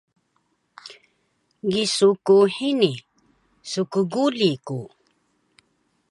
[1.71, 2.91] Gisu ku hini,
[3.69, 4.79] skguli ku!